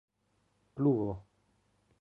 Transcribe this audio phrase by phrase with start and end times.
[0.75, 1.13] pluvo